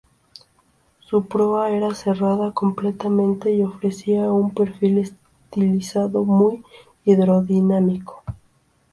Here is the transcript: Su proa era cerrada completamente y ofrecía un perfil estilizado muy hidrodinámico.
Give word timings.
Su 1.01 1.27
proa 1.27 1.69
era 1.69 1.93
cerrada 1.93 2.53
completamente 2.53 3.53
y 3.53 3.61
ofrecía 3.61 4.31
un 4.31 4.51
perfil 4.51 4.97
estilizado 4.97 6.25
muy 6.25 6.63
hidrodinámico. 7.05 8.23